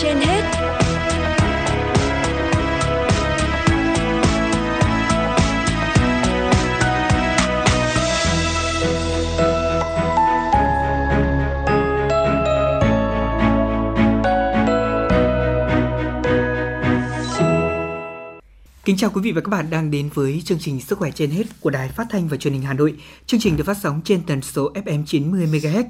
trên 0.00 0.16
hết. 0.16 0.42
Kính 18.84 18.96
chào 18.96 19.10
quý 19.10 19.20
vị 19.22 19.32
và 19.32 19.40
các 19.40 19.48
bạn 19.48 19.70
đang 19.70 19.90
đến 19.90 20.10
với 20.14 20.42
chương 20.44 20.58
trình 20.58 20.80
Sức 20.80 20.98
khỏe 20.98 21.10
trên 21.10 21.30
hết 21.30 21.42
của 21.60 21.70
Đài 21.70 21.88
Phát 21.88 22.06
thanh 22.10 22.28
và 22.28 22.36
Truyền 22.36 22.52
hình 22.52 22.62
Hà 22.62 22.72
Nội. 22.72 22.94
Chương 23.26 23.40
trình 23.40 23.56
được 23.56 23.64
phát 23.64 23.76
sóng 23.82 24.00
trên 24.04 24.22
tần 24.26 24.42
số 24.42 24.72
FM 24.72 25.04
90 25.06 25.46
MHz. 25.46 25.84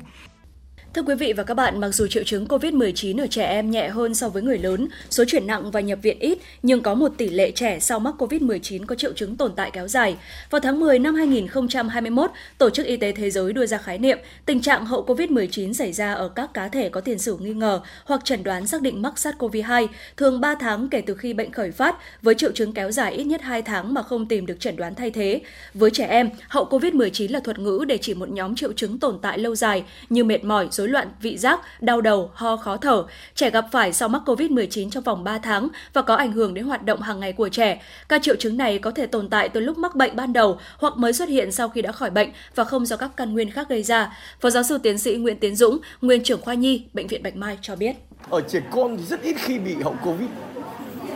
Thưa 0.95 1.03
quý 1.03 1.15
vị 1.15 1.33
và 1.33 1.43
các 1.43 1.55
bạn, 1.55 1.81
mặc 1.81 1.91
dù 1.91 2.07
triệu 2.07 2.25
chứng 2.25 2.47
COVID-19 2.47 3.21
ở 3.21 3.27
trẻ 3.27 3.47
em 3.47 3.71
nhẹ 3.71 3.89
hơn 3.89 4.15
so 4.15 4.29
với 4.29 4.43
người 4.43 4.59
lớn, 4.59 4.89
số 5.11 5.25
chuyển 5.25 5.47
nặng 5.47 5.71
và 5.71 5.81
nhập 5.81 5.99
viện 6.03 6.19
ít, 6.19 6.39
nhưng 6.63 6.83
có 6.83 6.95
một 6.95 7.13
tỷ 7.17 7.29
lệ 7.29 7.51
trẻ 7.51 7.79
sau 7.81 7.99
mắc 7.99 8.15
COVID-19 8.19 8.87
có 8.87 8.95
triệu 8.95 9.13
chứng 9.13 9.37
tồn 9.37 9.53
tại 9.57 9.71
kéo 9.71 9.89
dài. 9.89 10.17
Vào 10.51 10.61
tháng 10.61 10.81
10 10.81 10.99
năm 10.99 11.15
2021, 11.15 12.31
Tổ 12.59 12.71
chức 12.71 12.87
Y 12.87 12.97
tế 12.97 13.13
Thế 13.13 13.31
giới 13.31 13.53
đưa 13.53 13.67
ra 13.67 13.79
khái 13.79 13.99
niệm 13.99 14.19
tình 14.47 14.61
trạng 14.61 14.87
hậu 14.87 15.05
COVID-19 15.07 15.73
xảy 15.73 15.93
ra 15.93 16.13
ở 16.13 16.29
các 16.29 16.55
cá 16.55 16.69
thể 16.69 16.89
có 16.89 17.01
tiền 17.01 17.19
sử 17.19 17.37
nghi 17.41 17.53
ngờ 17.53 17.81
hoặc 18.05 18.25
chẩn 18.25 18.43
đoán 18.43 18.67
xác 18.67 18.83
định 18.83 19.03
mắc 19.03 19.15
SARS-CoV-2 19.17 19.87
thường 20.17 20.41
3 20.41 20.55
tháng 20.55 20.89
kể 20.89 21.03
từ 21.07 21.15
khi 21.15 21.33
bệnh 21.33 21.53
khởi 21.53 21.71
phát, 21.71 21.97
với 22.23 22.35
triệu 22.35 22.53
chứng 22.53 22.73
kéo 22.73 22.91
dài 22.91 23.13
ít 23.13 23.25
nhất 23.25 23.43
2 23.43 23.63
tháng 23.63 23.95
mà 23.95 24.03
không 24.03 24.27
tìm 24.27 24.47
được 24.47 24.61
chẩn 24.61 24.77
đoán 24.77 24.95
thay 24.95 25.11
thế. 25.11 25.41
Với 25.75 25.91
trẻ 25.91 26.07
em, 26.07 26.31
hậu 26.49 26.65
COVID-19 26.65 27.33
là 27.33 27.41
thuật 27.41 27.59
ngữ 27.59 27.85
để 27.89 27.99
chỉ 27.99 28.15
một 28.15 28.29
nhóm 28.31 28.55
triệu 28.55 28.73
chứng 28.73 28.99
tồn 28.99 29.19
tại 29.23 29.39
lâu 29.39 29.55
dài 29.55 29.85
như 30.11 30.25
mệt 30.25 30.45
mỏi, 30.45 30.69
rối 30.83 30.89
loạn 30.89 31.09
vị 31.21 31.39
giác, 31.39 31.61
đau 31.81 32.01
đầu, 32.01 32.31
ho 32.35 32.57
khó 32.57 32.77
thở. 32.77 33.05
Trẻ 33.35 33.51
gặp 33.51 33.67
phải 33.73 33.93
sau 33.93 34.09
mắc 34.09 34.23
COVID-19 34.27 34.91
trong 34.91 35.05
vòng 35.05 35.25
3 35.25 35.39
tháng 35.39 35.69
và 35.93 36.03
có 36.03 36.15
ảnh 36.15 36.33
hưởng 36.33 36.55
đến 36.55 36.65
hoạt 36.65 36.85
động 36.85 37.01
hàng 37.01 37.21
ngày 37.21 37.33
của 37.33 37.49
trẻ. 37.49 37.83
Các 38.09 38.23
triệu 38.23 38.37
chứng 38.37 38.57
này 38.57 38.79
có 38.79 38.91
thể 38.91 39.07
tồn 39.07 39.29
tại 39.29 39.49
từ 39.49 39.61
lúc 39.61 39.79
mắc 39.79 39.95
bệnh 39.95 40.17
ban 40.17 40.33
đầu 40.33 40.59
hoặc 40.79 40.97
mới 40.97 41.13
xuất 41.13 41.29
hiện 41.29 41.53
sau 41.53 41.69
khi 41.69 41.83
đã 41.83 41.93
khỏi 41.93 42.11
bệnh 42.11 42.31
và 42.55 42.65
không 42.65 42.87
do 42.87 42.97
các 42.97 43.11
căn 43.17 43.33
nguyên 43.33 43.51
khác 43.51 43.69
gây 43.69 43.83
ra. 43.83 44.17
Phó 44.41 44.51
giáo 44.51 44.63
sư 44.63 44.79
tiến 44.79 44.99
sĩ 44.99 45.15
Nguyễn 45.15 45.39
Tiến 45.39 45.57
Dũng, 45.57 45.79
nguyên 46.01 46.23
trưởng 46.23 46.41
khoa 46.41 46.55
nhi, 46.55 46.85
bệnh 46.93 47.07
viện 47.07 47.23
Bạch 47.23 47.37
Mai 47.37 47.59
cho 47.63 47.77
biết. 47.77 47.97
Ở 48.31 48.41
trẻ 48.41 48.61
con 48.71 48.97
thì 48.97 49.05
rất 49.05 49.23
ít 49.23 49.37
khi 49.39 49.59
bị 49.59 49.75
hậu 49.83 49.97
Covid. 50.05 50.29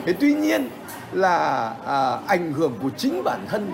Thế 0.06 0.12
tuy 0.12 0.34
nhiên 0.34 0.68
là 1.12 1.68
à, 1.86 2.18
ảnh 2.26 2.52
hưởng 2.52 2.74
của 2.82 2.90
chính 2.96 3.24
bản 3.24 3.46
thân 3.48 3.72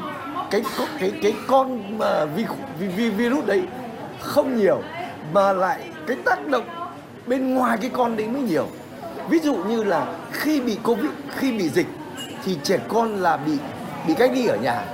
cái 0.50 0.62
cái 0.98 1.12
cái 1.22 1.34
con 1.46 1.98
mà 1.98 2.24
vi, 2.24 2.44
vi, 2.80 2.86
vi 2.88 3.10
virus 3.10 3.46
đấy 3.46 3.62
không 4.22 4.56
nhiều 4.56 4.82
mà 5.33 5.52
lại 5.52 5.80
cái 6.06 6.16
tác 6.25 6.48
động 6.48 6.64
bên 7.27 7.55
ngoài 7.55 7.78
cái 7.80 7.91
con 7.94 8.16
đấy 8.16 8.28
mới 8.28 8.42
nhiều. 8.42 8.66
Ví 9.28 9.38
dụ 9.38 9.55
như 9.55 9.84
là 9.84 10.06
khi 10.33 10.61
bị 10.61 10.78
covid, 10.83 11.11
khi 11.36 11.52
bị 11.58 11.69
dịch 11.69 11.86
thì 12.44 12.58
trẻ 12.62 12.78
con 12.88 13.16
là 13.16 13.36
bị 13.36 13.58
bị 14.06 14.14
cách 14.14 14.30
ly 14.34 14.47
ở 14.47 14.56
nhà. 14.56 14.84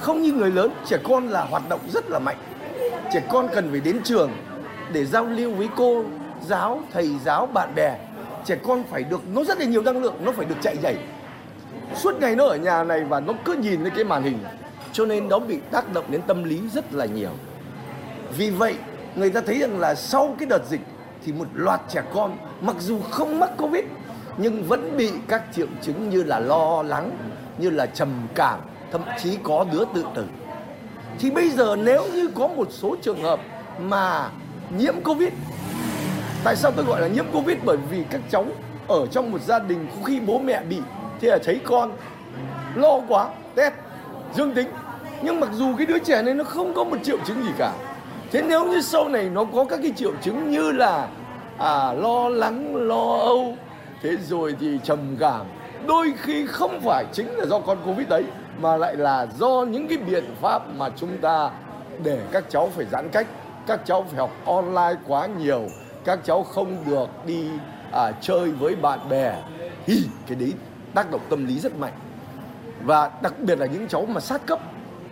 Không 0.00 0.22
như 0.22 0.32
người 0.32 0.50
lớn, 0.50 0.70
trẻ 0.86 0.96
con 1.04 1.28
là 1.28 1.44
hoạt 1.44 1.68
động 1.68 1.80
rất 1.92 2.10
là 2.10 2.18
mạnh. 2.18 2.36
Trẻ 3.12 3.22
con 3.28 3.48
cần 3.54 3.70
phải 3.70 3.80
đến 3.80 4.00
trường 4.04 4.30
để 4.92 5.04
giao 5.04 5.24
lưu 5.24 5.54
với 5.54 5.68
cô 5.76 6.04
giáo, 6.46 6.80
thầy 6.92 7.10
giáo, 7.24 7.46
bạn 7.46 7.74
bè. 7.74 7.98
Trẻ 8.44 8.56
con 8.62 8.84
phải 8.90 9.02
được, 9.02 9.20
nó 9.34 9.44
rất 9.44 9.58
là 9.58 9.64
nhiều 9.64 9.82
năng 9.82 10.02
lượng, 10.02 10.14
nó 10.24 10.32
phải 10.32 10.46
được 10.46 10.54
chạy 10.62 10.76
nhảy. 10.82 10.96
Suốt 11.96 12.20
ngày 12.20 12.36
nó 12.36 12.46
ở 12.46 12.56
nhà 12.56 12.84
này 12.84 13.04
và 13.04 13.20
nó 13.20 13.32
cứ 13.44 13.52
nhìn 13.52 13.82
lên 13.82 13.92
cái 13.96 14.04
màn 14.04 14.22
hình. 14.22 14.38
Cho 14.92 15.06
nên 15.06 15.28
nó 15.28 15.38
bị 15.38 15.58
tác 15.70 15.92
động 15.92 16.04
đến 16.08 16.22
tâm 16.26 16.44
lý 16.44 16.60
rất 16.72 16.94
là 16.94 17.04
nhiều. 17.04 17.30
Vì 18.36 18.50
vậy 18.50 18.74
người 19.16 19.30
ta 19.30 19.40
thấy 19.46 19.58
rằng 19.58 19.80
là 19.80 19.94
sau 19.94 20.34
cái 20.38 20.46
đợt 20.46 20.66
dịch 20.68 20.80
thì 21.24 21.32
một 21.32 21.46
loạt 21.54 21.80
trẻ 21.88 22.02
con, 22.14 22.36
mặc 22.60 22.76
dù 22.80 23.00
không 23.10 23.40
mắc 23.40 23.50
covid, 23.58 23.84
nhưng 24.36 24.64
vẫn 24.64 24.96
bị 24.96 25.12
các 25.28 25.42
triệu 25.52 25.66
chứng 25.82 26.10
như 26.10 26.22
là 26.22 26.38
lo 26.38 26.82
lắng, 26.82 27.10
như 27.58 27.70
là 27.70 27.86
trầm 27.86 28.08
cảm, 28.34 28.60
thậm 28.92 29.02
chí 29.22 29.38
có 29.42 29.66
đứa 29.72 29.84
tự 29.94 30.04
tử. 30.14 30.24
Thì 31.18 31.30
bây 31.30 31.50
giờ 31.50 31.76
nếu 31.76 32.04
như 32.12 32.28
có 32.34 32.48
một 32.48 32.68
số 32.70 32.96
trường 33.02 33.22
hợp 33.22 33.40
mà 33.80 34.30
nhiễm 34.78 34.94
covid, 35.04 35.28
tại 36.44 36.56
sao 36.56 36.70
tôi 36.70 36.84
gọi 36.84 37.00
là 37.00 37.06
nhiễm 37.06 37.24
covid? 37.32 37.56
Bởi 37.64 37.76
vì 37.90 38.04
các 38.10 38.20
cháu 38.30 38.44
ở 38.88 39.06
trong 39.06 39.32
một 39.32 39.42
gia 39.42 39.58
đình 39.58 39.86
khi 40.04 40.20
bố 40.20 40.38
mẹ 40.38 40.62
bị 40.68 40.78
thì 41.20 41.28
là 41.28 41.38
thấy 41.44 41.60
con 41.64 41.92
lo 42.74 43.00
quá, 43.08 43.28
test, 43.54 43.74
dương 44.34 44.54
tính. 44.54 44.68
Nhưng 45.22 45.40
mặc 45.40 45.50
dù 45.52 45.76
cái 45.76 45.86
đứa 45.86 45.98
trẻ 45.98 46.22
này 46.22 46.34
nó 46.34 46.44
không 46.44 46.74
có 46.74 46.84
một 46.84 46.96
triệu 47.02 47.16
chứng 47.26 47.42
gì 47.42 47.50
cả 47.58 47.72
thế 48.32 48.42
nếu 48.48 48.64
như 48.64 48.80
sau 48.80 49.08
này 49.08 49.30
nó 49.30 49.44
có 49.44 49.64
các 49.64 49.80
cái 49.82 49.92
triệu 49.96 50.12
chứng 50.22 50.50
như 50.50 50.72
là 50.72 51.08
à, 51.58 51.92
lo 51.92 52.28
lắng 52.28 52.76
lo 52.76 53.16
âu 53.16 53.56
thế 54.02 54.16
rồi 54.16 54.54
thì 54.60 54.78
trầm 54.84 55.16
cảm 55.20 55.46
đôi 55.86 56.14
khi 56.18 56.46
không 56.46 56.80
phải 56.84 57.04
chính 57.12 57.30
là 57.30 57.46
do 57.46 57.58
con 57.58 57.78
covid 57.84 58.08
đấy 58.08 58.24
mà 58.60 58.76
lại 58.76 58.96
là 58.96 59.26
do 59.38 59.64
những 59.70 59.88
cái 59.88 59.98
biện 59.98 60.24
pháp 60.40 60.62
mà 60.76 60.90
chúng 60.96 61.18
ta 61.18 61.50
để 62.02 62.20
các 62.32 62.44
cháu 62.48 62.70
phải 62.76 62.86
giãn 62.92 63.08
cách 63.08 63.26
các 63.66 63.80
cháu 63.86 64.02
phải 64.02 64.18
học 64.18 64.30
online 64.46 65.00
quá 65.06 65.26
nhiều 65.26 65.68
các 66.04 66.18
cháu 66.24 66.42
không 66.42 66.76
được 66.86 67.08
đi 67.26 67.48
à, 67.92 68.12
chơi 68.20 68.50
với 68.50 68.74
bạn 68.74 68.98
bè. 69.08 69.36
Thì 69.86 70.02
cái 70.26 70.36
đấy 70.36 70.52
tác 70.94 71.10
động 71.10 71.20
tâm 71.30 71.46
lý 71.46 71.58
rất 71.58 71.78
mạnh. 71.78 71.92
Và 72.84 73.10
đặc 73.22 73.34
biệt 73.38 73.58
là 73.58 73.66
những 73.66 73.88
cháu 73.88 74.06
mà 74.06 74.20
sát 74.20 74.46
cấp 74.46 74.58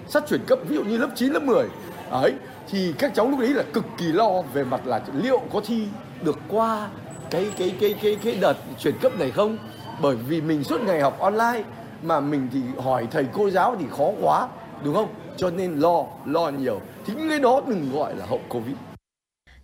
sát 0.09 0.25
chuyển 0.29 0.41
cấp 0.47 0.59
ví 0.69 0.77
dụ 0.77 0.85
như 0.85 0.99
lớp 0.99 1.09
9, 1.15 1.33
lớp 1.33 1.43
10 1.43 1.69
ấy 2.11 2.35
thì 2.71 2.93
các 2.99 3.13
cháu 3.15 3.29
lúc 3.29 3.41
đấy 3.41 3.55
là 3.55 3.63
cực 3.73 3.85
kỳ 3.99 4.13
lo 4.13 4.43
về 4.55 4.65
mặt 4.65 4.87
là 4.87 5.01
liệu 5.13 5.41
có 5.53 5.61
thi 5.67 5.87
được 6.23 6.39
qua 6.49 6.89
cái 7.31 7.51
cái 7.59 7.75
cái 7.81 7.95
cái 8.03 8.17
cái 8.25 8.35
đợt 8.41 8.55
chuyển 8.79 8.95
cấp 9.01 9.19
này 9.19 9.31
không? 9.31 9.59
Bởi 10.03 10.17
vì 10.17 10.41
mình 10.41 10.65
suốt 10.65 10.81
ngày 10.81 11.01
học 11.01 11.21
online 11.21 11.63
mà 12.03 12.21
mình 12.21 12.49
thì 12.53 12.61
hỏi 12.83 13.07
thầy 13.11 13.27
cô 13.33 13.51
giáo 13.51 13.77
thì 13.79 13.85
khó 13.91 14.11
quá, 14.23 14.49
đúng 14.85 14.95
không? 14.95 15.09
Cho 15.37 15.51
nên 15.51 15.75
lo 15.75 16.05
lo 16.27 16.49
nhiều. 16.49 16.81
Thì 17.07 17.15
những 17.17 17.29
cái 17.29 17.39
đó 17.39 17.61
đừng 17.67 17.93
gọi 17.93 18.17
là 18.17 18.27
hậu 18.27 18.41
covid. 18.49 18.75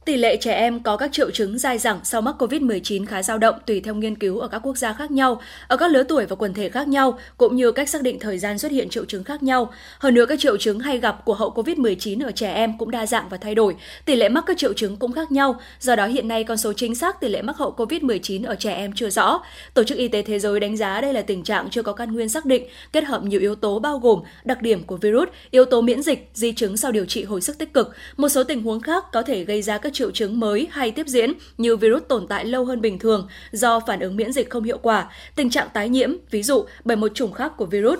Tỷ 0.06 0.16
lệ 0.16 0.36
trẻ 0.36 0.52
em 0.52 0.80
có 0.80 0.96
các 0.96 1.12
triệu 1.12 1.30
chứng 1.30 1.58
dai 1.58 1.78
dẳng 1.78 2.00
sau 2.04 2.20
mắc 2.20 2.42
COVID-19 2.42 3.06
khá 3.06 3.22
dao 3.22 3.38
động 3.38 3.54
tùy 3.66 3.80
theo 3.80 3.94
nghiên 3.94 4.16
cứu 4.16 4.38
ở 4.38 4.48
các 4.48 4.58
quốc 4.58 4.76
gia 4.76 4.92
khác 4.92 5.10
nhau, 5.10 5.40
ở 5.68 5.76
các 5.76 5.90
lứa 5.90 6.02
tuổi 6.02 6.26
và 6.26 6.36
quần 6.36 6.54
thể 6.54 6.68
khác 6.68 6.88
nhau, 6.88 7.18
cũng 7.36 7.56
như 7.56 7.72
cách 7.72 7.88
xác 7.88 8.02
định 8.02 8.18
thời 8.18 8.38
gian 8.38 8.58
xuất 8.58 8.72
hiện 8.72 8.88
triệu 8.88 9.04
chứng 9.04 9.24
khác 9.24 9.42
nhau. 9.42 9.72
Hơn 9.98 10.14
nữa, 10.14 10.26
các 10.26 10.40
triệu 10.40 10.56
chứng 10.56 10.80
hay 10.80 10.98
gặp 10.98 11.24
của 11.24 11.34
hậu 11.34 11.50
COVID-19 11.50 12.26
ở 12.26 12.32
trẻ 12.32 12.52
em 12.52 12.78
cũng 12.78 12.90
đa 12.90 13.06
dạng 13.06 13.28
và 13.28 13.36
thay 13.36 13.54
đổi. 13.54 13.76
Tỷ 14.04 14.16
lệ 14.16 14.28
mắc 14.28 14.44
các 14.46 14.58
triệu 14.58 14.72
chứng 14.72 14.96
cũng 14.96 15.12
khác 15.12 15.32
nhau, 15.32 15.60
do 15.80 15.96
đó 15.96 16.06
hiện 16.06 16.28
nay 16.28 16.44
con 16.44 16.56
số 16.56 16.72
chính 16.72 16.94
xác 16.94 17.20
tỷ 17.20 17.28
lệ 17.28 17.42
mắc 17.42 17.56
hậu 17.56 17.74
COVID-19 17.76 18.46
ở 18.46 18.54
trẻ 18.54 18.74
em 18.74 18.92
chưa 18.92 19.10
rõ. 19.10 19.40
Tổ 19.74 19.84
chức 19.84 19.98
Y 19.98 20.08
tế 20.08 20.22
Thế 20.22 20.38
giới 20.38 20.60
đánh 20.60 20.76
giá 20.76 21.00
đây 21.00 21.12
là 21.12 21.22
tình 21.22 21.42
trạng 21.42 21.70
chưa 21.70 21.82
có 21.82 21.92
căn 21.92 22.12
nguyên 22.12 22.28
xác 22.28 22.46
định, 22.46 22.64
kết 22.92 23.04
hợp 23.04 23.22
nhiều 23.24 23.40
yếu 23.40 23.54
tố 23.54 23.78
bao 23.78 23.98
gồm 23.98 24.20
đặc 24.44 24.62
điểm 24.62 24.84
của 24.84 24.96
virus, 24.96 25.28
yếu 25.50 25.64
tố 25.64 25.80
miễn 25.80 26.02
dịch, 26.02 26.30
di 26.34 26.52
chứng 26.52 26.76
sau 26.76 26.92
điều 26.92 27.04
trị 27.04 27.24
hồi 27.24 27.40
sức 27.40 27.58
tích 27.58 27.72
cực. 27.72 27.94
Một 28.16 28.28
số 28.28 28.44
tình 28.44 28.62
huống 28.62 28.80
khác 28.80 29.04
có 29.12 29.22
thể 29.22 29.44
gây 29.44 29.62
ra 29.62 29.78
các 29.78 29.95
triệu 29.96 30.10
chứng 30.10 30.40
mới 30.40 30.68
hay 30.70 30.90
tiếp 30.90 31.06
diễn 31.06 31.32
như 31.58 31.76
virus 31.76 32.02
tồn 32.08 32.26
tại 32.26 32.44
lâu 32.44 32.64
hơn 32.64 32.80
bình 32.80 32.98
thường 32.98 33.28
do 33.52 33.80
phản 33.80 34.00
ứng 34.00 34.16
miễn 34.16 34.32
dịch 34.32 34.50
không 34.50 34.64
hiệu 34.64 34.78
quả, 34.78 35.10
tình 35.34 35.50
trạng 35.50 35.68
tái 35.74 35.88
nhiễm, 35.88 36.10
ví 36.30 36.42
dụ 36.42 36.64
bởi 36.84 36.96
một 36.96 37.14
chủng 37.14 37.32
khác 37.32 37.52
của 37.56 37.66
virus, 37.66 37.98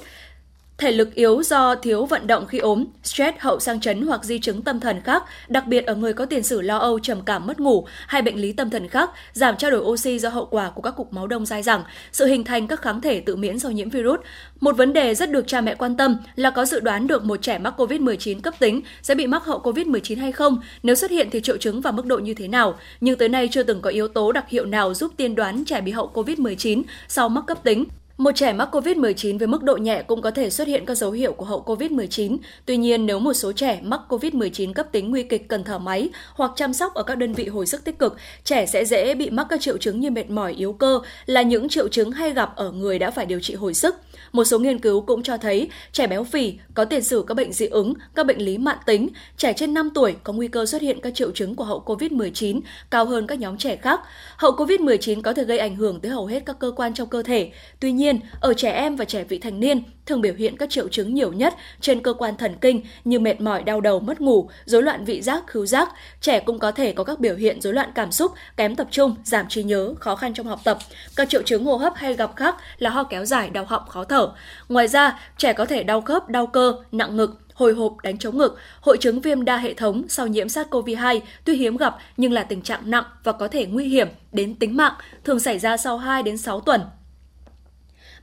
Thể 0.78 0.92
lực 0.92 1.14
yếu 1.14 1.42
do 1.42 1.74
thiếu 1.74 2.06
vận 2.06 2.26
động 2.26 2.46
khi 2.46 2.58
ốm, 2.58 2.84
stress 3.02 3.36
hậu 3.40 3.60
sang 3.60 3.80
chấn 3.80 4.02
hoặc 4.02 4.24
di 4.24 4.38
chứng 4.38 4.62
tâm 4.62 4.80
thần 4.80 5.00
khác, 5.00 5.22
đặc 5.48 5.66
biệt 5.66 5.86
ở 5.86 5.94
người 5.94 6.12
có 6.12 6.26
tiền 6.26 6.42
sử 6.42 6.60
lo 6.60 6.78
âu, 6.78 6.98
trầm 6.98 7.20
cảm, 7.22 7.46
mất 7.46 7.60
ngủ 7.60 7.86
hay 8.06 8.22
bệnh 8.22 8.40
lý 8.40 8.52
tâm 8.52 8.70
thần 8.70 8.88
khác, 8.88 9.10
giảm 9.32 9.56
trao 9.56 9.70
đổi 9.70 9.80
oxy 9.80 10.18
do 10.18 10.28
hậu 10.28 10.46
quả 10.46 10.70
của 10.70 10.82
các 10.82 10.90
cục 10.96 11.12
máu 11.12 11.26
đông 11.26 11.46
dai 11.46 11.62
dẳng, 11.62 11.82
sự 12.12 12.26
hình 12.26 12.44
thành 12.44 12.66
các 12.66 12.82
kháng 12.82 13.00
thể 13.00 13.20
tự 13.20 13.36
miễn 13.36 13.58
do 13.58 13.68
nhiễm 13.68 13.90
virus. 13.90 14.20
Một 14.60 14.76
vấn 14.76 14.92
đề 14.92 15.14
rất 15.14 15.30
được 15.30 15.46
cha 15.46 15.60
mẹ 15.60 15.74
quan 15.74 15.96
tâm 15.96 16.16
là 16.34 16.50
có 16.50 16.64
dự 16.64 16.80
đoán 16.80 17.06
được 17.06 17.24
một 17.24 17.42
trẻ 17.42 17.58
mắc 17.58 17.80
COVID-19 17.80 18.40
cấp 18.40 18.54
tính 18.58 18.80
sẽ 19.02 19.14
bị 19.14 19.26
mắc 19.26 19.44
hậu 19.44 19.60
COVID-19 19.60 20.20
hay 20.20 20.32
không, 20.32 20.60
nếu 20.82 20.94
xuất 20.94 21.10
hiện 21.10 21.28
thì 21.30 21.40
triệu 21.40 21.56
chứng 21.56 21.80
và 21.80 21.90
mức 21.90 22.06
độ 22.06 22.18
như 22.18 22.34
thế 22.34 22.48
nào. 22.48 22.78
Nhưng 23.00 23.18
tới 23.18 23.28
nay 23.28 23.48
chưa 23.52 23.62
từng 23.62 23.80
có 23.80 23.90
yếu 23.90 24.08
tố 24.08 24.32
đặc 24.32 24.48
hiệu 24.48 24.64
nào 24.64 24.94
giúp 24.94 25.12
tiên 25.16 25.34
đoán 25.34 25.64
trẻ 25.64 25.80
bị 25.80 25.92
hậu 25.92 26.10
COVID-19 26.14 26.82
sau 27.08 27.28
mắc 27.28 27.44
cấp 27.46 27.58
tính. 27.64 27.84
Một 28.18 28.30
trẻ 28.34 28.52
mắc 28.52 28.68
COVID-19 28.72 29.38
với 29.38 29.48
mức 29.48 29.62
độ 29.62 29.76
nhẹ 29.76 30.02
cũng 30.02 30.22
có 30.22 30.30
thể 30.30 30.50
xuất 30.50 30.68
hiện 30.68 30.86
các 30.86 30.94
dấu 30.94 31.10
hiệu 31.10 31.32
của 31.32 31.44
hậu 31.44 31.62
COVID-19. 31.66 32.36
Tuy 32.66 32.76
nhiên, 32.76 33.06
nếu 33.06 33.18
một 33.18 33.32
số 33.32 33.52
trẻ 33.52 33.80
mắc 33.82 34.00
COVID-19 34.08 34.72
cấp 34.72 34.86
tính 34.92 35.10
nguy 35.10 35.22
kịch 35.22 35.48
cần 35.48 35.64
thở 35.64 35.78
máy 35.78 36.08
hoặc 36.34 36.52
chăm 36.56 36.72
sóc 36.72 36.94
ở 36.94 37.02
các 37.02 37.14
đơn 37.14 37.32
vị 37.32 37.48
hồi 37.48 37.66
sức 37.66 37.84
tích 37.84 37.98
cực, 37.98 38.16
trẻ 38.44 38.66
sẽ 38.66 38.84
dễ 38.84 39.14
bị 39.14 39.30
mắc 39.30 39.46
các 39.50 39.60
triệu 39.60 39.78
chứng 39.78 40.00
như 40.00 40.10
mệt 40.10 40.30
mỏi, 40.30 40.52
yếu 40.52 40.72
cơ 40.72 41.00
là 41.26 41.42
những 41.42 41.68
triệu 41.68 41.88
chứng 41.88 42.12
hay 42.12 42.32
gặp 42.32 42.56
ở 42.56 42.72
người 42.72 42.98
đã 42.98 43.10
phải 43.10 43.26
điều 43.26 43.40
trị 43.40 43.54
hồi 43.54 43.74
sức. 43.74 43.94
Một 44.32 44.44
số 44.44 44.58
nghiên 44.58 44.78
cứu 44.78 45.00
cũng 45.00 45.22
cho 45.22 45.36
thấy 45.36 45.68
trẻ 45.92 46.06
béo 46.06 46.24
phì 46.24 46.54
có 46.74 46.84
tiền 46.84 47.02
sử 47.02 47.24
các 47.26 47.34
bệnh 47.34 47.52
dị 47.52 47.66
ứng, 47.66 47.94
các 48.14 48.26
bệnh 48.26 48.38
lý 48.38 48.58
mãn 48.58 48.78
tính, 48.86 49.08
trẻ 49.36 49.52
trên 49.52 49.74
5 49.74 49.90
tuổi 49.94 50.16
có 50.24 50.32
nguy 50.32 50.48
cơ 50.48 50.66
xuất 50.66 50.82
hiện 50.82 51.00
các 51.00 51.14
triệu 51.14 51.30
chứng 51.30 51.54
của 51.54 51.64
hậu 51.64 51.82
COVID-19 51.86 52.60
cao 52.90 53.04
hơn 53.04 53.26
các 53.26 53.38
nhóm 53.38 53.58
trẻ 53.58 53.76
khác. 53.76 54.00
Hậu 54.36 54.52
COVID-19 54.52 55.22
có 55.22 55.32
thể 55.32 55.44
gây 55.44 55.58
ảnh 55.58 55.76
hưởng 55.76 56.00
tới 56.00 56.12
hầu 56.12 56.26
hết 56.26 56.42
các 56.46 56.58
cơ 56.58 56.72
quan 56.76 56.94
trong 56.94 57.08
cơ 57.08 57.22
thể. 57.22 57.50
Tuy 57.80 57.92
nhiên, 57.92 58.05
nhiên, 58.06 58.20
ở 58.40 58.54
trẻ 58.54 58.72
em 58.72 58.96
và 58.96 59.04
trẻ 59.04 59.24
vị 59.24 59.38
thành 59.38 59.60
niên 59.60 59.82
thường 60.06 60.20
biểu 60.20 60.34
hiện 60.34 60.56
các 60.56 60.70
triệu 60.70 60.88
chứng 60.88 61.14
nhiều 61.14 61.32
nhất 61.32 61.54
trên 61.80 62.02
cơ 62.02 62.12
quan 62.12 62.36
thần 62.36 62.54
kinh 62.60 62.80
như 63.04 63.18
mệt 63.18 63.40
mỏi, 63.40 63.62
đau 63.62 63.80
đầu, 63.80 64.00
mất 64.00 64.20
ngủ, 64.20 64.48
rối 64.64 64.82
loạn 64.82 65.04
vị 65.04 65.22
giác, 65.22 65.42
khứu 65.46 65.66
giác. 65.66 65.88
Trẻ 66.20 66.40
cũng 66.40 66.58
có 66.58 66.72
thể 66.72 66.92
có 66.92 67.04
các 67.04 67.20
biểu 67.20 67.36
hiện 67.36 67.60
rối 67.60 67.74
loạn 67.74 67.90
cảm 67.94 68.12
xúc, 68.12 68.32
kém 68.56 68.76
tập 68.76 68.88
trung, 68.90 69.14
giảm 69.24 69.48
trí 69.48 69.62
nhớ, 69.62 69.94
khó 70.00 70.16
khăn 70.16 70.34
trong 70.34 70.46
học 70.46 70.60
tập. 70.64 70.78
Các 71.16 71.28
triệu 71.28 71.42
chứng 71.42 71.64
hô 71.64 71.76
hấp 71.76 71.94
hay 71.96 72.14
gặp 72.14 72.36
khác 72.36 72.56
là 72.78 72.90
ho 72.90 73.02
kéo 73.04 73.24
dài, 73.24 73.50
đau 73.50 73.64
họng, 73.64 73.88
khó 73.88 74.04
thở. 74.04 74.28
Ngoài 74.68 74.88
ra, 74.88 75.20
trẻ 75.38 75.52
có 75.52 75.64
thể 75.64 75.82
đau 75.82 76.00
khớp, 76.00 76.28
đau 76.28 76.46
cơ, 76.46 76.74
nặng 76.92 77.16
ngực, 77.16 77.40
hồi 77.54 77.72
hộp, 77.72 77.96
đánh 78.02 78.18
chống 78.18 78.38
ngực, 78.38 78.58
hội 78.80 78.96
chứng 79.00 79.20
viêm 79.20 79.44
đa 79.44 79.56
hệ 79.56 79.74
thống 79.74 80.02
sau 80.08 80.26
nhiễm 80.26 80.46
SARS-CoV-2 80.46 81.20
tuy 81.44 81.56
hiếm 81.56 81.76
gặp 81.76 81.96
nhưng 82.16 82.32
là 82.32 82.42
tình 82.42 82.62
trạng 82.62 82.90
nặng 82.90 83.04
và 83.24 83.32
có 83.32 83.48
thể 83.48 83.66
nguy 83.66 83.88
hiểm 83.88 84.08
đến 84.32 84.54
tính 84.54 84.76
mạng, 84.76 84.94
thường 85.24 85.40
xảy 85.40 85.58
ra 85.58 85.76
sau 85.76 85.98
2 85.98 86.22
đến 86.22 86.36
6 86.36 86.60
tuần. 86.60 86.80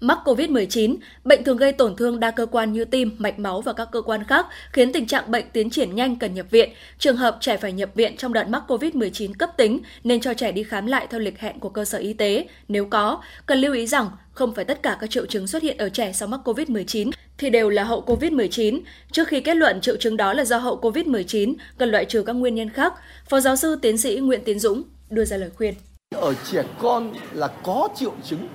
Mắc 0.04 0.20
COVID-19, 0.26 0.96
bệnh 1.24 1.44
thường 1.44 1.58
gây 1.58 1.72
tổn 1.72 1.96
thương 1.96 2.20
đa 2.20 2.32
cơ 2.32 2.46
quan 2.46 2.74
như 2.74 2.86
tim, 2.86 3.16
mạch 3.18 3.40
máu 3.40 3.62
và 3.62 3.74
các 3.74 3.88
cơ 3.92 4.02
quan 4.02 4.24
khác, 4.24 4.46
khiến 4.72 4.94
tình 4.94 5.08
trạng 5.08 5.32
bệnh 5.32 5.46
tiến 5.54 5.70
triển 5.70 5.96
nhanh 5.96 6.16
cần 6.16 6.34
nhập 6.34 6.46
viện. 6.50 6.70
Trường 7.00 7.18
hợp 7.18 7.38
trẻ 7.42 7.58
phải 7.58 7.72
nhập 7.72 7.90
viện 7.96 8.18
trong 8.18 8.34
đợt 8.34 8.50
mắc 8.50 8.64
COVID-19 8.68 9.34
cấp 9.40 9.50
tính 9.58 9.80
nên 10.04 10.22
cho 10.22 10.34
trẻ 10.34 10.52
đi 10.52 10.64
khám 10.64 10.86
lại 10.86 11.08
theo 11.10 11.20
lịch 11.20 11.40
hẹn 11.40 11.60
của 11.60 11.70
cơ 11.70 11.86
sở 11.86 11.98
y 11.98 12.14
tế. 12.14 12.48
Nếu 12.68 12.86
có, 12.86 13.22
cần 13.46 13.60
lưu 13.60 13.74
ý 13.74 13.88
rằng 13.88 14.10
không 14.32 14.54
phải 14.56 14.66
tất 14.66 14.84
cả 14.84 14.98
các 15.00 15.10
triệu 15.10 15.26
chứng 15.26 15.48
xuất 15.48 15.64
hiện 15.64 15.78
ở 15.78 15.90
trẻ 15.90 16.12
sau 16.14 16.28
mắc 16.28 16.40
COVID-19 16.46 17.12
thì 17.38 17.50
đều 17.50 17.70
là 17.70 17.84
hậu 17.84 18.04
COVID-19. 18.06 18.82
Trước 19.12 19.28
khi 19.28 19.42
kết 19.42 19.58
luận 19.58 19.82
triệu 19.82 19.96
chứng 19.98 20.18
đó 20.18 20.34
là 20.34 20.46
do 20.46 20.58
hậu 20.58 20.82
COVID-19, 20.82 21.54
cần 21.78 21.90
loại 21.90 22.06
trừ 22.06 22.24
các 22.24 22.34
nguyên 22.34 22.56
nhân 22.56 22.70
khác. 22.70 22.94
Phó 23.30 23.40
giáo 23.40 23.56
sư 23.56 23.76
tiến 23.82 23.98
sĩ 23.98 24.16
Nguyễn 24.16 24.42
Tiến 24.46 24.60
Dũng 24.60 24.84
đưa 25.10 25.26
ra 25.26 25.38
lời 25.38 25.50
khuyên. 25.58 25.74
Ở 26.16 26.34
trẻ 26.52 26.64
con 26.80 27.14
là 27.34 27.48
có 27.48 27.90
triệu 27.96 28.14
chứng 28.24 28.48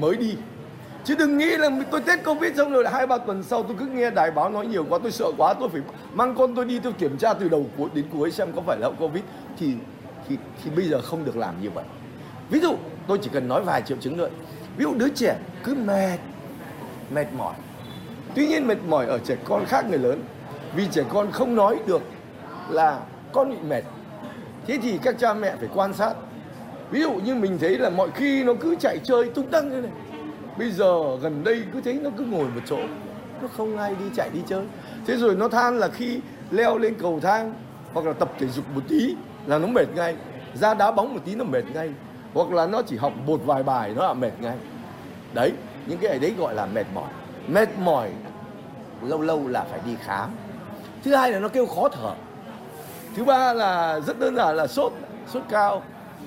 mới 0.00 0.16
đi 0.16 0.34
chứ 1.04 1.14
đừng 1.18 1.38
nghĩ 1.38 1.56
là 1.56 1.70
tôi 1.90 2.00
tết 2.00 2.24
covid 2.24 2.56
xong 2.56 2.72
rồi 2.72 2.84
hai, 2.92 3.06
ba 3.06 3.18
tuần 3.18 3.42
sau 3.42 3.62
tôi 3.62 3.76
cứ 3.78 3.86
nghe 3.86 4.10
đài 4.10 4.30
báo 4.30 4.50
nói 4.50 4.66
nhiều 4.66 4.86
quá, 4.88 4.98
tôi 5.02 5.12
sợ 5.12 5.26
quá, 5.36 5.54
tôi 5.54 5.68
phải 5.68 5.80
mang 6.14 6.34
con 6.34 6.54
tôi 6.54 6.64
đi, 6.64 6.78
tôi 6.78 6.92
kiểm 6.92 7.18
tra 7.18 7.34
từ 7.34 7.48
đầu 7.48 7.66
cuối 7.78 7.88
đến 7.94 8.04
cuối 8.12 8.30
xem 8.30 8.52
có 8.56 8.62
phải 8.66 8.78
là 8.78 8.86
hậu 8.86 8.94
covid. 8.98 9.24
Thì 9.58 9.74
thì 10.28 10.36
thì 10.64 10.70
bây 10.76 10.88
giờ 10.88 11.00
không 11.00 11.24
được 11.24 11.36
làm 11.36 11.54
như 11.62 11.70
vậy. 11.70 11.84
Ví 12.50 12.60
dụ, 12.60 12.74
tôi 13.06 13.18
chỉ 13.22 13.30
cần 13.32 13.48
nói 13.48 13.62
vài 13.62 13.82
triệu 13.82 13.96
chứng 14.00 14.18
thôi. 14.18 14.30
Ví 14.76 14.84
dụ 14.84 14.94
đứa 14.94 15.08
trẻ 15.08 15.36
cứ 15.64 15.74
mệt 15.74 16.18
mệt 17.10 17.26
mỏi. 17.38 17.54
Tuy 18.34 18.46
nhiên 18.46 18.66
mệt 18.66 18.78
mỏi 18.88 19.06
ở 19.06 19.18
trẻ 19.18 19.36
con 19.44 19.64
khác 19.64 19.86
người 19.90 19.98
lớn. 19.98 20.20
Vì 20.76 20.86
trẻ 20.92 21.02
con 21.08 21.32
không 21.32 21.54
nói 21.54 21.78
được 21.86 22.02
là 22.70 23.00
con 23.32 23.50
bị 23.50 23.56
mệt. 23.68 23.82
Thế 24.66 24.78
thì 24.82 24.98
các 25.02 25.14
cha 25.18 25.34
mẹ 25.34 25.54
phải 25.60 25.68
quan 25.74 25.94
sát. 25.94 26.14
Ví 26.90 27.00
dụ 27.00 27.12
như 27.12 27.34
mình 27.34 27.58
thấy 27.60 27.78
là 27.78 27.90
mọi 27.90 28.10
khi 28.10 28.44
nó 28.44 28.52
cứ 28.60 28.74
chạy 28.80 28.98
chơi 29.04 29.28
tung 29.28 29.46
tăng 29.46 29.70
như 29.70 29.80
này 29.80 29.90
bây 30.58 30.70
giờ 30.70 31.16
gần 31.22 31.44
đây 31.44 31.62
cứ 31.72 31.80
thấy 31.80 31.94
nó 31.94 32.10
cứ 32.18 32.24
ngồi 32.24 32.44
một 32.44 32.60
chỗ, 32.66 32.78
nó 33.42 33.48
không 33.56 33.78
ai 33.78 33.94
đi 33.94 34.04
chạy 34.16 34.30
đi 34.34 34.40
chơi. 34.46 34.64
Thế 35.06 35.16
rồi 35.16 35.36
nó 35.36 35.48
than 35.48 35.78
là 35.78 35.88
khi 35.88 36.20
leo 36.50 36.78
lên 36.78 36.94
cầu 36.94 37.20
thang 37.20 37.54
hoặc 37.92 38.06
là 38.06 38.12
tập 38.12 38.32
thể 38.38 38.46
dục 38.48 38.64
một 38.74 38.80
tí 38.88 39.14
là 39.46 39.58
nó 39.58 39.66
mệt 39.66 39.86
ngay. 39.94 40.16
Ra 40.54 40.74
đá 40.74 40.90
bóng 40.90 41.14
một 41.14 41.20
tí 41.24 41.34
nó 41.34 41.44
mệt 41.44 41.64
ngay. 41.74 41.90
Hoặc 42.34 42.50
là 42.50 42.66
nó 42.66 42.82
chỉ 42.82 42.96
học 42.96 43.12
một 43.26 43.40
vài 43.44 43.62
bài 43.62 43.92
nó 43.96 44.06
là 44.06 44.14
mệt 44.14 44.32
ngay. 44.40 44.56
Đấy, 45.32 45.52
những 45.86 45.98
cái 45.98 46.18
đấy 46.18 46.34
gọi 46.38 46.54
là 46.54 46.66
mệt 46.66 46.86
mỏi. 46.94 47.10
Mệt 47.48 47.68
mỏi 47.78 48.10
lâu 49.02 49.20
lâu 49.20 49.48
là 49.48 49.64
phải 49.70 49.80
đi 49.86 49.96
khám. 50.04 50.30
Thứ 51.04 51.14
hai 51.14 51.32
là 51.32 51.38
nó 51.38 51.48
kêu 51.48 51.66
khó 51.66 51.88
thở. 51.88 52.14
Thứ 53.16 53.24
ba 53.24 53.52
là 53.52 54.00
rất 54.00 54.18
đơn 54.18 54.36
giản 54.36 54.56
là 54.56 54.66
sốt 54.66 54.92
sốt 55.32 55.42
cao, 55.48 55.82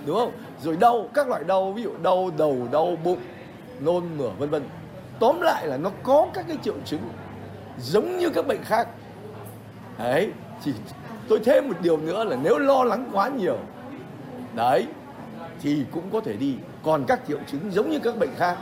đúng 0.06 0.16
không? 0.16 0.32
Rồi 0.64 0.78
đau, 0.80 1.10
các 1.14 1.28
loại 1.28 1.44
đau, 1.44 1.72
ví 1.72 1.84
dụ 1.84 1.92
đau 2.04 2.32
đầu, 2.38 2.68
đau 2.72 2.98
bụng 3.04 3.20
nôn 3.80 4.04
mửa, 4.18 4.30
vân 4.38 4.50
vân. 4.50 4.64
Tóm 5.20 5.42
lại 5.42 5.68
là 5.68 5.78
nó 5.78 5.92
có 6.04 6.28
các 6.34 6.46
cái 6.48 6.58
triệu 6.64 6.76
chứng 6.86 7.02
giống 7.80 8.18
như 8.18 8.30
các 8.30 8.48
bệnh 8.48 8.64
khác. 8.64 8.88
Đấy, 9.98 10.32
chỉ 10.64 10.74
tôi 11.30 11.40
thêm 11.40 11.68
một 11.68 11.76
điều 11.82 11.98
nữa 11.98 12.24
là 12.24 12.38
nếu 12.44 12.58
lo 12.58 12.84
lắng 12.84 13.10
quá 13.14 13.30
nhiều, 13.30 13.58
đấy, 14.56 14.88
thì 15.62 15.84
cũng 15.92 16.10
có 16.12 16.22
thể 16.22 16.34
đi. 16.34 16.56
Còn 16.84 17.04
các 17.08 17.20
triệu 17.28 17.40
chứng 17.52 17.72
giống 17.72 17.90
như 17.90 18.00
các 18.00 18.18
bệnh 18.20 18.36
khác 18.38 18.58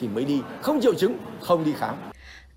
thì 0.00 0.08
mới 0.08 0.24
đi. 0.24 0.42
Không 0.62 0.80
triệu 0.80 0.94
chứng, 0.94 1.18
không 1.40 1.64
đi 1.64 1.72
khám. 1.72 1.94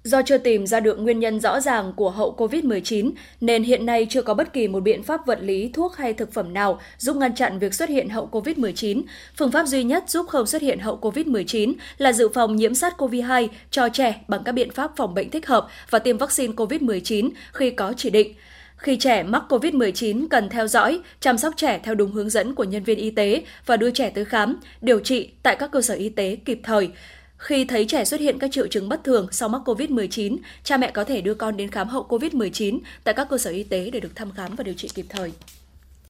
Do 0.04 0.22
chưa 0.22 0.38
tìm 0.38 0.68
ra 0.68 0.80
được 0.80 1.00
nguyên 1.00 1.20
nhân 1.20 1.40
rõ 1.40 1.60
ràng 1.60 1.94
của 1.96 2.10
hậu 2.10 2.36
COVID-19, 2.38 3.12
nên 3.42 3.64
hiện 3.64 3.86
nay 3.86 4.08
chưa 4.10 4.22
có 4.22 4.34
bất 4.34 4.54
kỳ 4.54 4.68
một 4.68 4.80
biện 4.80 5.04
pháp 5.04 5.26
vật 5.26 5.40
lý, 5.42 5.70
thuốc 5.74 5.96
hay 5.96 6.14
thực 6.14 6.34
phẩm 6.34 6.54
nào 6.54 6.80
giúp 6.98 7.16
ngăn 7.16 7.36
chặn 7.36 7.60
việc 7.60 7.74
xuất 7.74 7.90
hiện 7.90 8.10
hậu 8.10 8.30
COVID-19. 8.32 9.02
Phương 9.38 9.52
pháp 9.52 9.66
duy 9.66 9.84
nhất 9.84 10.04
giúp 10.08 10.26
không 10.30 10.46
xuất 10.46 10.62
hiện 10.62 10.80
hậu 10.80 11.00
COVID-19 11.02 11.74
là 11.98 12.14
dự 12.14 12.30
phòng 12.30 12.56
nhiễm 12.56 12.72
SARS-CoV-2 12.72 13.48
cho 13.72 13.90
trẻ 13.90 14.22
bằng 14.28 14.44
các 14.44 14.52
biện 14.52 14.72
pháp 14.72 14.92
phòng 14.96 15.14
bệnh 15.14 15.30
thích 15.30 15.48
hợp 15.48 15.68
và 15.90 16.00
tiêm 16.00 16.18
vaccine 16.18 16.54
COVID-19 16.54 17.30
khi 17.54 17.72
có 17.72 17.94
chỉ 17.98 18.10
định. 18.10 18.34
Khi 18.78 18.98
trẻ 18.98 19.24
mắc 19.24 19.44
COVID-19 19.50 20.28
cần 20.30 20.50
theo 20.50 20.68
dõi, 20.68 21.00
chăm 21.20 21.38
sóc 21.38 21.54
trẻ 21.58 21.80
theo 21.84 21.96
đúng 21.96 22.12
hướng 22.12 22.30
dẫn 22.30 22.56
của 22.56 22.64
nhân 22.64 22.84
viên 22.84 22.98
y 22.98 23.10
tế 23.10 23.44
và 23.66 23.78
đưa 23.78 23.92
trẻ 23.92 24.10
tới 24.10 24.26
khám, 24.26 24.56
điều 24.82 25.00
trị 25.00 25.30
tại 25.44 25.56
các 25.60 25.72
cơ 25.72 25.82
sở 25.82 25.94
y 25.94 26.10
tế 26.10 26.38
kịp 26.46 26.60
thời. 26.64 26.90
Khi 27.38 27.65
thấy 27.65 27.85
trẻ 27.85 28.06
xuất 28.06 28.19
hiện 28.19 28.39
các 28.39 28.51
triệu 28.51 28.68
chứng 28.68 28.89
bất 28.89 29.03
thường 29.03 29.27
sau 29.31 29.50
mắc 29.50 29.62
COVID-19, 29.65 30.38
cha 30.63 30.77
mẹ 30.77 30.91
có 30.91 31.03
thể 31.03 31.21
đưa 31.21 31.33
con 31.33 31.57
đến 31.57 31.69
khám 31.69 31.88
hậu 31.89 32.06
COVID-19 32.09 32.80
tại 33.03 33.13
các 33.13 33.27
cơ 33.30 33.38
sở 33.38 33.50
y 33.50 33.63
tế 33.63 33.89
để 33.89 34.00
được 34.00 34.15
thăm 34.15 34.31
khám 34.31 34.56
và 34.56 34.63
điều 34.63 34.74
trị 34.74 34.89
kịp 34.94 35.06
thời. 35.09 35.31